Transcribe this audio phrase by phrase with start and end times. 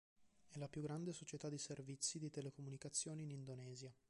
[0.47, 3.93] È la più grande società di servizi di telecomunicazioni in Indonesia.